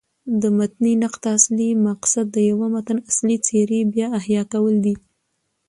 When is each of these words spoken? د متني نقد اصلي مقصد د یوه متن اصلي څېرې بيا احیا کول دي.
د 0.41 0.43
متني 0.57 0.93
نقد 1.03 1.23
اصلي 1.37 1.69
مقصد 1.87 2.25
د 2.31 2.37
یوه 2.49 2.67
متن 2.73 2.97
اصلي 3.09 3.37
څېرې 3.45 3.79
بيا 3.93 4.07
احیا 4.19 4.41
کول 4.53 4.75
دي. 4.85 4.95